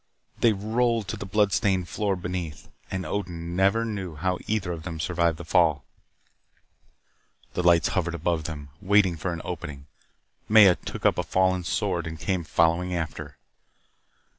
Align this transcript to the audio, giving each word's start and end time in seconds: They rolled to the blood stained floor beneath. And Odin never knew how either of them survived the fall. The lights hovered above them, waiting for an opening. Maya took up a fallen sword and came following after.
They 0.39 0.51
rolled 0.51 1.07
to 1.09 1.15
the 1.15 1.27
blood 1.27 1.53
stained 1.53 1.87
floor 1.87 2.15
beneath. 2.15 2.69
And 2.89 3.05
Odin 3.05 3.55
never 3.55 3.85
knew 3.85 4.15
how 4.15 4.39
either 4.47 4.71
of 4.71 4.81
them 4.81 4.99
survived 4.99 5.37
the 5.37 5.45
fall. 5.45 5.85
The 7.53 7.61
lights 7.61 7.89
hovered 7.89 8.15
above 8.15 8.45
them, 8.45 8.69
waiting 8.81 9.15
for 9.15 9.31
an 9.31 9.43
opening. 9.45 9.85
Maya 10.49 10.73
took 10.75 11.05
up 11.05 11.19
a 11.19 11.23
fallen 11.23 11.63
sword 11.63 12.07
and 12.07 12.19
came 12.19 12.43
following 12.43 12.95
after. 12.95 13.37